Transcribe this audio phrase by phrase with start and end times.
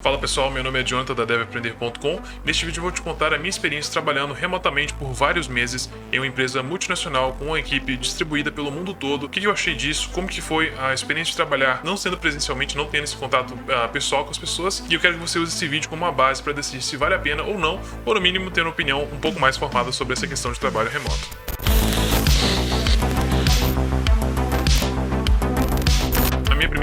[0.00, 2.20] Fala pessoal, meu nome é Jonathan da devaprender.com.
[2.44, 6.26] Neste vídeo vou te contar a minha experiência trabalhando remotamente por vários meses em uma
[6.28, 9.26] empresa multinacional com uma equipe distribuída pelo mundo todo.
[9.26, 12.76] O que eu achei disso, como que foi a experiência de trabalhar não sendo presencialmente,
[12.76, 14.84] não tendo esse contato uh, pessoal com as pessoas.
[14.88, 17.16] E eu quero que você use esse vídeo como uma base para decidir se vale
[17.16, 20.12] a pena ou não, ou no mínimo ter uma opinião um pouco mais formada sobre
[20.12, 21.28] essa questão de trabalho remoto.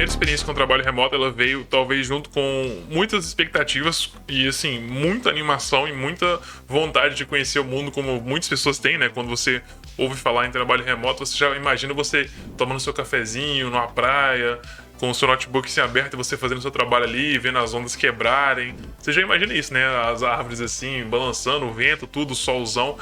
[0.05, 5.29] Primeira experiência com trabalho remoto, ela veio talvez junto com muitas expectativas e assim, muita
[5.29, 9.09] animação e muita vontade de conhecer o mundo como muitas pessoas têm, né?
[9.09, 9.61] Quando você
[9.97, 14.59] ouve falar em trabalho remoto, você já imagina você tomando seu cafezinho numa praia,
[14.99, 17.95] com o seu notebook assim aberto e você fazendo seu trabalho ali, vendo as ondas
[17.95, 18.75] quebrarem.
[18.99, 19.85] Você já imagina isso, né?
[20.09, 22.97] As árvores assim, balançando, o vento, tudo, o solzão.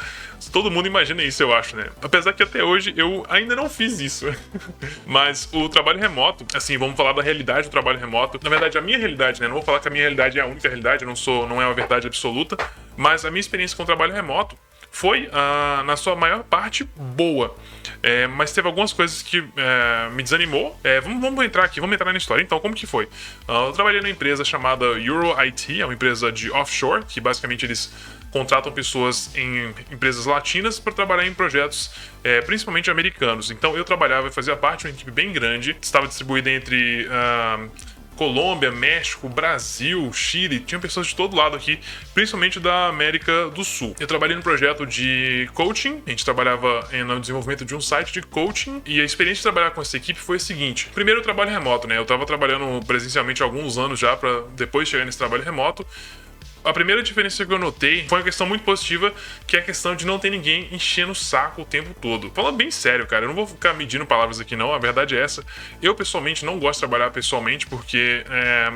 [0.52, 1.90] Todo mundo imagina isso, eu acho, né?
[2.02, 4.26] Apesar que até hoje eu ainda não fiz isso.
[5.06, 8.40] Mas o trabalho remoto, assim, vamos falar da realidade do trabalho remoto.
[8.44, 9.48] Na verdade, a minha realidade, né?
[9.48, 11.66] Não vou falar que a minha realidade é a única realidade, não sou, não é
[11.66, 12.58] uma verdade absoluta,
[12.98, 14.58] mas a minha experiência com o trabalho remoto
[14.94, 17.56] foi, uh, na sua maior parte, boa.
[18.04, 20.80] É, mas teve algumas coisas que é, me desanimou.
[20.84, 22.44] É, vamos, vamos, entrar aqui, vamos entrar na história.
[22.44, 23.06] Então, como que foi?
[23.48, 27.66] Uh, eu trabalhei numa empresa chamada Euro IT, é uma empresa de offshore, que basicamente
[27.66, 27.92] eles
[28.30, 31.92] contratam pessoas em empresas latinas para trabalhar em projetos
[32.24, 33.50] é, principalmente americanos.
[33.50, 37.08] Então eu trabalhava e fazia parte de uma equipe bem grande, estava distribuída entre.
[37.08, 41.80] Uh, Colômbia, México, Brasil, Chile, tinha pessoas de todo lado aqui,
[42.14, 43.96] principalmente da América do Sul.
[44.00, 48.22] Eu trabalhei no projeto de coaching, a gente trabalhava no desenvolvimento de um site de
[48.22, 51.50] coaching e a experiência de trabalhar com essa equipe foi a seguinte: primeiro, o trabalho
[51.52, 51.98] remoto, né?
[51.98, 55.86] Eu estava trabalhando presencialmente há alguns anos já para depois chegar nesse trabalho remoto
[56.64, 59.14] a primeira diferença que eu notei foi uma questão muito positiva,
[59.46, 62.32] que é a questão de não ter ninguém enchendo o saco o tempo todo.
[62.32, 65.22] Falando bem sério, cara, eu não vou ficar medindo palavras aqui não, a verdade é
[65.22, 65.44] essa.
[65.82, 68.72] Eu, pessoalmente, não gosto de trabalhar pessoalmente porque é,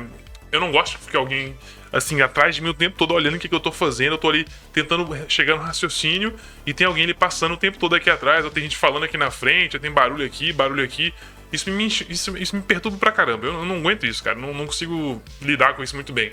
[0.52, 1.56] eu não gosto que alguém
[1.92, 4.18] assim, atrás de mim o tempo todo olhando o que, que eu tô fazendo, eu
[4.18, 6.34] tô ali tentando chegar no raciocínio
[6.66, 9.16] e tem alguém ali passando o tempo todo aqui atrás, ou tem gente falando aqui
[9.16, 11.14] na frente, tem barulho aqui, barulho aqui.
[11.52, 13.46] Isso me, isso, isso me perturba pra caramba.
[13.46, 14.38] Eu não aguento isso, cara.
[14.38, 16.32] Não, não consigo lidar com isso muito bem.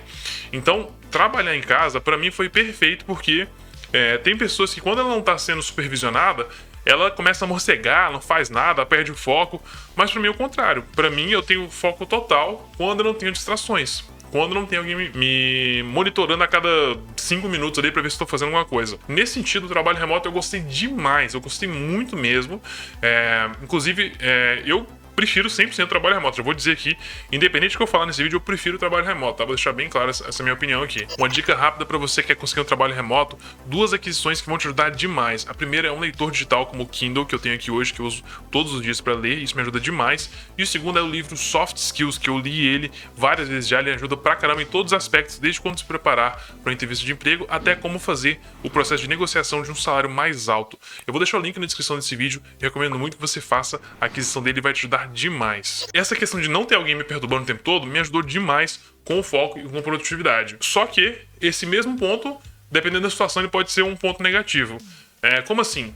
[0.51, 3.47] Então, trabalhar em casa, para mim, foi perfeito porque
[3.93, 6.47] é, tem pessoas que, quando ela não tá sendo supervisionada,
[6.85, 9.61] ela começa a morcegar, não faz nada, perde o foco.
[9.95, 10.83] Mas para mim é o contrário.
[10.95, 14.03] Para mim, eu tenho foco total quando eu não tenho distrações
[14.35, 16.67] quando não tem alguém me, monitorando a cada
[17.15, 18.99] cinco minutos ali para ver se estou fazendo alguma coisa.
[19.07, 22.61] Nesse sentido, o trabalho remoto eu gostei demais, eu gostei muito mesmo.
[23.01, 26.37] É, inclusive, é, eu prefiro 100% trabalho remoto.
[26.37, 26.97] Já vou dizer aqui,
[27.31, 29.45] independente do que eu falar nesse vídeo, eu prefiro trabalho remoto, tá?
[29.45, 31.07] Vou deixar bem clara essa, essa minha opinião aqui.
[31.17, 34.57] Uma dica rápida para você que quer conseguir um trabalho remoto, duas aquisições que vão
[34.57, 35.45] te ajudar demais.
[35.49, 37.99] A primeira é um leitor digital como o Kindle, que eu tenho aqui hoje, que
[37.99, 40.29] eu uso todos os dias para ler, isso me ajuda demais.
[40.57, 43.79] E o segundo é o livro Soft Skills, que eu li ele várias vezes já,
[43.79, 47.05] ele ajuda pra caramba em todos os aspectos, desde quando se preparar para uma entrevista
[47.05, 50.77] de emprego até como fazer o processo de negociação de um salário mais alto.
[51.05, 54.05] Eu vou deixar o link na descrição desse vídeo, recomendo muito que você faça a
[54.05, 55.87] aquisição dele, vai te ajudar demais.
[55.93, 59.19] Essa questão de não ter alguém me perturbando o tempo todo me ajudou demais com
[59.19, 60.57] o foco e com a produtividade.
[60.61, 62.37] Só que esse mesmo ponto,
[62.71, 64.77] dependendo da situação, ele pode ser um ponto negativo.
[65.21, 65.93] É, como assim?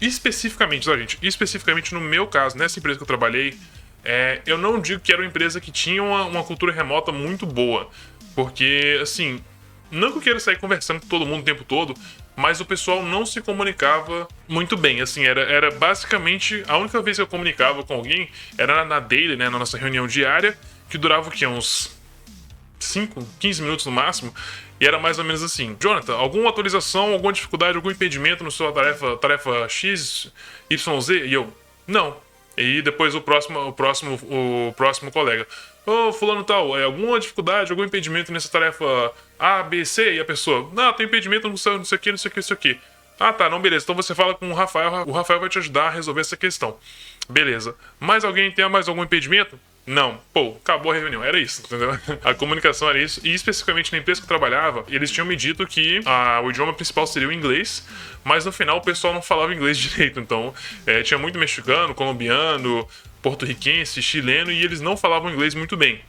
[0.00, 1.18] Especificamente, tá, gente?
[1.22, 3.56] Especificamente no meu caso, nessa empresa que eu trabalhei,
[4.04, 7.46] é, eu não digo que era uma empresa que tinha uma, uma cultura remota muito
[7.46, 7.88] boa.
[8.34, 9.40] Porque, assim,
[9.90, 11.94] não que eu queira sair conversando com todo mundo o tempo todo,
[12.36, 15.00] mas o pessoal não se comunicava muito bem.
[15.00, 19.36] Assim, era, era basicamente a única vez que eu comunicava com alguém era na daily,
[19.36, 20.56] né, na nossa reunião diária,
[20.88, 21.46] que durava o quê?
[21.46, 21.96] Uns
[22.78, 24.34] 5, 15 minutos no máximo.
[24.80, 28.72] E era mais ou menos assim: Jonathan, alguma atualização, alguma dificuldade, algum impedimento na sua
[28.72, 30.32] tarefa, tarefa X,
[30.70, 31.08] YZ?
[31.10, 31.52] E eu,
[31.86, 32.16] não.
[32.56, 35.46] E depois o próximo, o próximo, o próximo colega.
[35.84, 40.14] Ô, oh, fulano tal, é alguma dificuldade, algum impedimento nessa tarefa A, B, C?
[40.14, 42.32] E a pessoa, não, tem impedimento, não sei, não sei o que, não sei o
[42.32, 42.78] que, não sei o que.
[43.18, 43.84] Ah, tá, não, beleza.
[43.84, 46.76] Então você fala com o Rafael, o Rafael vai te ajudar a resolver essa questão.
[47.28, 47.74] Beleza.
[48.00, 49.58] Mais alguém tem mais algum impedimento?
[49.86, 50.20] Não.
[50.32, 51.22] Pô, acabou a reunião.
[51.22, 51.98] Era isso, entendeu?
[52.22, 53.20] A comunicação era isso.
[53.24, 56.72] E especificamente na empresa que eu trabalhava, eles tinham me dito que a, o idioma
[56.72, 57.86] principal seria o inglês,
[58.22, 60.20] mas no final o pessoal não falava inglês direito.
[60.20, 60.54] Então,
[60.86, 62.88] é, tinha muito mexicano, colombiano,
[63.22, 66.00] porto-riquense, chileno, e eles não falavam inglês muito bem.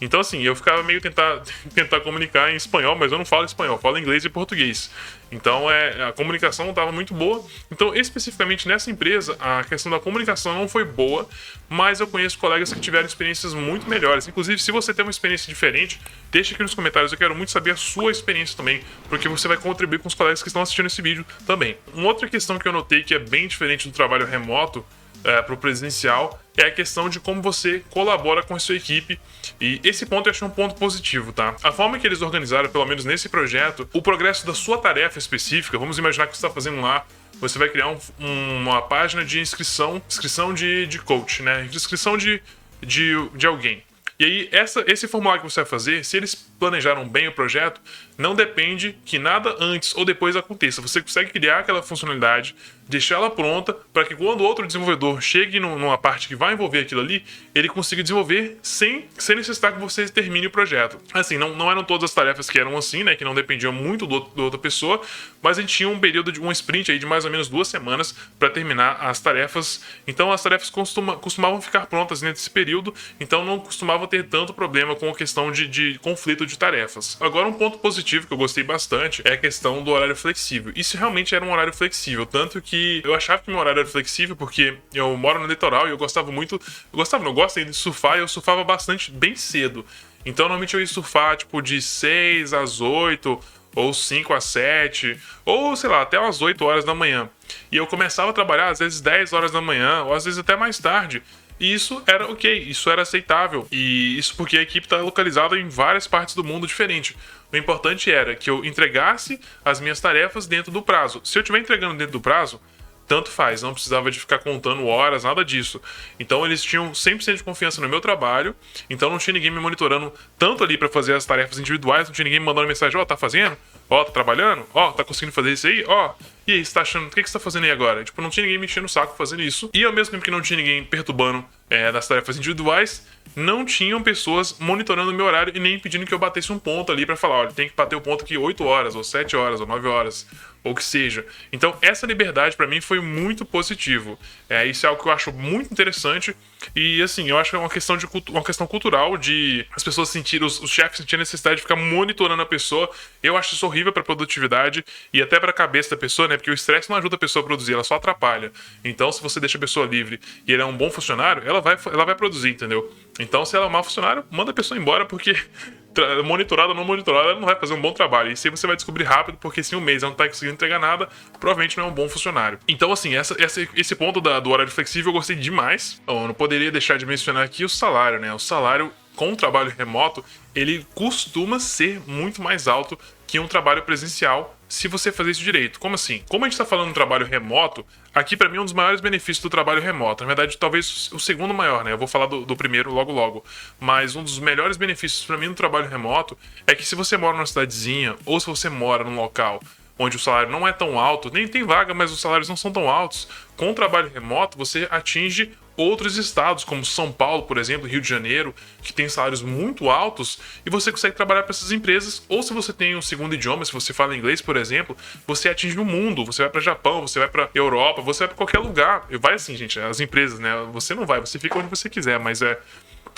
[0.00, 1.42] Então, assim, eu ficava meio tentar,
[1.74, 4.90] tentar comunicar em espanhol, mas eu não falo espanhol, falo inglês e português.
[5.30, 7.44] Então, é, a comunicação não estava muito boa.
[7.70, 11.28] Então, especificamente nessa empresa, a questão da comunicação não foi boa,
[11.68, 14.28] mas eu conheço colegas que tiveram experiências muito melhores.
[14.28, 17.12] Inclusive, se você tem uma experiência diferente, deixe aqui nos comentários.
[17.12, 20.42] Eu quero muito saber a sua experiência também, porque você vai contribuir com os colegas
[20.42, 21.76] que estão assistindo esse vídeo também.
[21.94, 24.84] Uma outra questão que eu notei que é bem diferente do trabalho remoto
[25.24, 29.18] é, para o presencial é a questão de como você colabora com a sua equipe.
[29.60, 31.56] E esse ponto eu acho um ponto positivo, tá?
[31.62, 35.78] A forma que eles organizaram, pelo menos nesse projeto, o progresso da sua tarefa específica,
[35.78, 37.06] vamos imaginar que você está fazendo lá
[37.42, 41.68] você vai criar um, uma página de inscrição, inscrição de, de coach, né?
[41.72, 42.40] Inscrição de,
[42.80, 43.82] de, de alguém.
[44.16, 47.80] E aí, essa, esse formulário que você vai fazer, se eles planejaram bem o projeto,
[48.16, 50.80] não depende que nada antes ou depois aconteça.
[50.80, 52.54] Você consegue criar aquela funcionalidade,
[52.88, 57.24] deixá-la pronta para que quando outro desenvolvedor chegue numa parte que vai envolver aquilo ali,
[57.54, 60.98] ele consiga desenvolver sem, sem necessitar que você termine o projeto.
[61.12, 63.14] Assim, não, não eram todas as tarefas que eram assim, né?
[63.14, 65.00] Que não dependiam muito do, da outra pessoa,
[65.42, 67.68] mas a gente tinha um período de um sprint aí de mais ou menos duas
[67.68, 69.82] semanas para terminar as tarefas.
[70.06, 74.94] Então as tarefas costuma, costumavam ficar prontas nesse período, então não costumava ter tanto problema
[74.94, 77.16] com a questão de, de conflito de tarefas.
[77.20, 80.72] Agora, um ponto positivo que eu gostei bastante é a questão do horário flexível.
[80.74, 82.71] Isso realmente era um horário flexível, tanto que
[83.04, 86.30] eu achava que meu horário era flexível porque eu moro no litoral e eu gostava
[86.30, 89.84] muito, eu gostava, não, eu gosto de surfar e eu surfava bastante bem cedo.
[90.24, 93.38] Então, normalmente eu ia surfar tipo de 6 às 8
[93.74, 97.28] ou 5 às 7, ou sei lá, até umas 8 horas da manhã.
[97.70, 100.56] E eu começava a trabalhar às vezes 10 horas da manhã, ou às vezes até
[100.56, 101.22] mais tarde.
[101.58, 103.66] E isso era ok, isso era aceitável.
[103.70, 107.16] E isso porque a equipe está localizada em várias partes do mundo diferente.
[107.52, 111.20] O importante era que eu entregasse as minhas tarefas dentro do prazo.
[111.22, 112.60] Se eu estiver entregando dentro do prazo,
[113.06, 115.82] tanto faz, não precisava de ficar contando horas, nada disso.
[116.18, 118.56] Então eles tinham 100% de confiança no meu trabalho,
[118.88, 122.24] então não tinha ninguém me monitorando tanto ali para fazer as tarefas individuais, não tinha
[122.24, 123.56] ninguém me mandando mensagem, ó, oh, tá fazendo?
[123.90, 124.64] Ó, oh, tá trabalhando?
[124.72, 125.84] Ó, oh, tá conseguindo fazer isso aí?
[125.86, 126.14] Ó,
[126.46, 128.02] e aí, você tá achando, o que, você tá fazendo aí agora?
[128.02, 129.70] Tipo, não tinha ninguém me enchendo o saco fazendo isso.
[129.72, 134.02] E ao mesmo tempo que não tinha ninguém perturbando é, das tarefas individuais, não tinham
[134.02, 137.16] pessoas monitorando o meu horário e nem pedindo que eu batesse um ponto ali para
[137.16, 139.88] falar, olha, tem que bater o ponto aqui 8 horas, ou 7 horas, ou 9
[139.88, 140.26] horas,
[140.62, 141.24] ou que seja.
[141.52, 144.18] Então, essa liberdade para mim foi muito positivo.
[144.48, 146.36] É, isso é algo que eu acho muito interessante
[146.76, 150.08] e assim, eu acho que é uma questão de uma questão cultural de as pessoas
[150.08, 152.88] sentirem os, os chefes sentirem a necessidade de ficar monitorando a pessoa.
[153.22, 156.36] Eu acho isso horrível para produtividade e até para a cabeça da pessoa, né?
[156.36, 158.50] Porque o estresse não ajuda a pessoa a produzir, ela só atrapalha.
[158.84, 161.78] Então, se você deixa a pessoa livre e ele é um bom funcionário, ela vai
[161.86, 162.92] ela vai produzir, entendeu?
[163.18, 165.36] Então, se ela é um mau funcionário, manda a pessoa embora porque
[166.24, 168.32] monitorada ou não monitorada, ela não vai fazer um bom trabalho.
[168.32, 170.78] E se você vai descobrir rápido, porque se um mês ela não tá conseguindo entregar
[170.78, 171.08] nada,
[171.38, 172.58] provavelmente não é um bom funcionário.
[172.66, 176.00] Então, assim, essa, essa esse ponto da, do horário flexível eu gostei demais.
[176.06, 178.32] Eu não poderia deixar de mencionar aqui o salário, né?
[178.32, 180.24] O salário com o trabalho remoto,
[180.54, 185.78] ele costuma ser muito mais alto que um trabalho presencial se você fazer isso direito.
[185.78, 186.22] Como assim?
[186.30, 187.84] Como a gente está falando de trabalho remoto,
[188.14, 190.24] aqui para mim um dos maiores benefícios do trabalho remoto.
[190.24, 191.92] Na verdade, talvez o segundo maior, né?
[191.92, 193.44] Eu vou falar do, do primeiro logo logo.
[193.78, 197.34] Mas um dos melhores benefícios para mim no trabalho remoto é que se você mora
[197.36, 199.60] numa cidadezinha ou se você mora num local
[199.98, 202.72] onde o salário não é tão alto, nem tem vaga, mas os salários não são
[202.72, 203.28] tão altos,
[203.58, 208.08] com o trabalho remoto você atinge outros estados, como São Paulo, por exemplo, Rio de
[208.08, 212.52] Janeiro, que tem salários muito altos, e você consegue trabalhar para essas empresas, ou se
[212.52, 214.96] você tem um segundo idioma, se você fala inglês, por exemplo,
[215.26, 218.36] você atinge o mundo, você vai para Japão, você vai para Europa, você vai para
[218.36, 219.06] qualquer lugar.
[219.20, 220.50] Vai assim, gente, as empresas, né?
[220.72, 222.58] Você não vai, você fica onde você quiser, mas é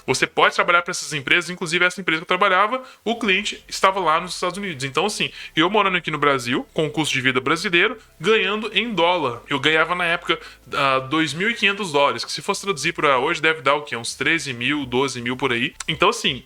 [0.06, 4.00] você pode trabalhar para essas empresas, inclusive essa empresa que eu trabalhava, o cliente estava
[4.00, 4.84] lá nos Estados Unidos.
[4.84, 8.92] Então, assim, eu morando aqui no Brasil, com o custo de vida brasileiro, ganhando em
[8.92, 9.42] dólar.
[9.48, 13.62] Eu ganhava na época uh, ah, 2.500 dólares, que se fosse traduzir para hoje deve
[13.62, 13.96] dar o quê?
[13.96, 15.74] Uns 13 mil, 12 mil por aí.
[15.88, 16.44] Então, assim,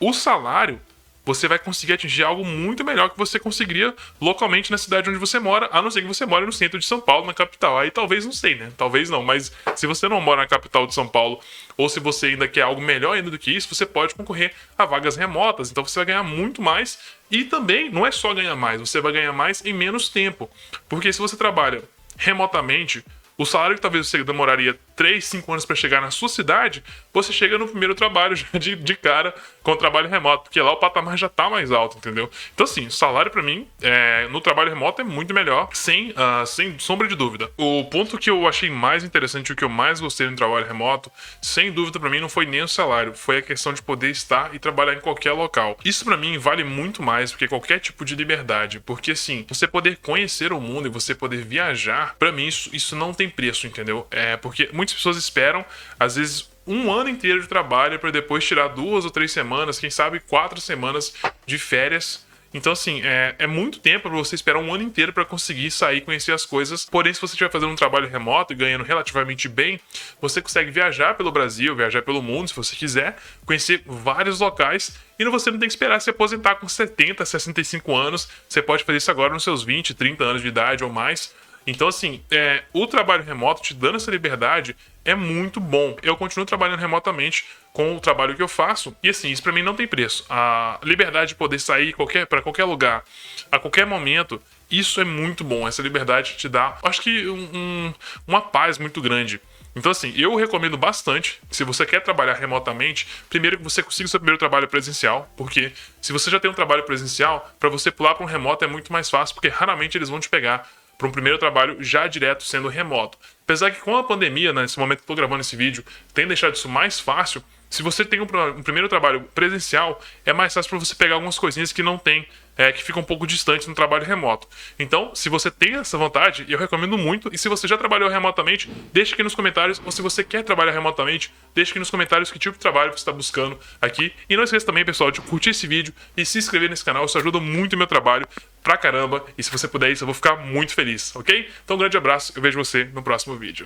[0.00, 0.80] o salário
[1.24, 5.38] você vai conseguir atingir algo muito melhor que você conseguiria localmente na cidade onde você
[5.38, 7.78] mora, a não ser que você mora no centro de São Paulo, na capital.
[7.78, 8.72] Aí talvez não sei, né?
[8.76, 11.40] Talvez não, mas se você não mora na capital de São Paulo,
[11.76, 14.84] ou se você ainda quer algo melhor ainda do que isso, você pode concorrer a
[14.84, 15.70] vagas remotas.
[15.70, 16.98] Então você vai ganhar muito mais
[17.30, 20.50] e também não é só ganhar mais, você vai ganhar mais em menos tempo.
[20.88, 21.82] Porque se você trabalha
[22.16, 23.04] remotamente,
[23.38, 26.80] o salário que talvez você demoraria 3, 5 anos para chegar na sua cidade,
[27.12, 30.70] você chega no primeiro trabalho já de, de cara com o trabalho remoto, porque lá
[30.70, 32.30] o patamar já tá mais alto, entendeu?
[32.54, 36.46] Então, assim, o salário para mim é, no trabalho remoto é muito melhor, sem, uh,
[36.46, 37.50] sem sombra de dúvida.
[37.56, 41.10] O ponto que eu achei mais interessante, o que eu mais gostei no trabalho remoto,
[41.40, 44.54] sem dúvida para mim não foi nem o salário, foi a questão de poder estar
[44.54, 45.76] e trabalhar em qualquer local.
[45.84, 49.66] Isso para mim vale muito mais do que qualquer tipo de liberdade, porque assim, você
[49.66, 53.66] poder conhecer o mundo e você poder viajar, para mim isso, isso não tem preço,
[53.66, 54.06] entendeu?
[54.08, 55.64] É porque muitas pessoas esperam,
[55.98, 59.90] às vezes, um ano inteiro de trabalho para depois tirar duas ou três semanas, quem
[59.90, 62.24] sabe quatro semanas de férias.
[62.54, 66.02] Então, assim, é, é muito tempo para você esperar um ano inteiro para conseguir sair
[66.02, 66.84] conhecer as coisas.
[66.84, 69.80] Porém, se você estiver fazendo um trabalho remoto e ganhando relativamente bem,
[70.20, 75.24] você consegue viajar pelo Brasil, viajar pelo mundo, se você quiser, conhecer vários locais e
[75.24, 78.28] você não tem que esperar se aposentar com 70, 65 anos.
[78.46, 81.32] Você pode fazer isso agora nos seus 20, 30 anos de idade ou mais.
[81.66, 85.96] Então, assim, é, o trabalho remoto te dando essa liberdade é muito bom.
[86.02, 89.62] Eu continuo trabalhando remotamente com o trabalho que eu faço e assim, isso para mim
[89.62, 90.24] não tem preço.
[90.28, 93.02] A liberdade de poder sair qualquer para qualquer lugar,
[93.50, 94.40] a qualquer momento,
[94.70, 95.66] isso é muito bom.
[95.66, 97.94] Essa liberdade te dá, acho que um, um,
[98.26, 99.40] uma paz muito grande.
[99.74, 104.10] Então, assim, eu recomendo bastante, se você quer trabalhar remotamente, primeiro que você consiga o
[104.10, 108.14] seu primeiro trabalho presencial, porque se você já tem um trabalho presencial, para você pular
[108.14, 110.68] para um remoto é muito mais fácil, porque raramente eles vão te pegar
[111.02, 113.18] para um primeiro trabalho já direto sendo remoto.
[113.42, 116.54] Apesar que com a pandemia, né, nesse momento que estou gravando esse vídeo, tem deixado
[116.54, 117.42] isso mais fácil.
[117.72, 118.26] Se você tem um,
[118.58, 122.28] um primeiro trabalho presencial, é mais fácil para você pegar algumas coisinhas que não tem
[122.56, 124.46] é, que fica um pouco distante no trabalho remoto.
[124.78, 127.30] Então, se você tem essa vontade, eu recomendo muito.
[127.32, 129.80] E se você já trabalhou remotamente, deixe aqui nos comentários.
[129.84, 132.98] Ou se você quer trabalhar remotamente, deixe aqui nos comentários que tipo de trabalho você
[132.98, 134.12] está buscando aqui.
[134.28, 137.06] E não esqueça também, pessoal, de curtir esse vídeo e se inscrever nesse canal.
[137.06, 138.28] Isso ajuda muito o meu trabalho
[138.62, 139.24] pra caramba.
[139.36, 141.48] E se você puder isso, eu vou ficar muito feliz, ok?
[141.64, 142.32] Então, um grande abraço.
[142.36, 143.60] Eu vejo você no próximo vídeo.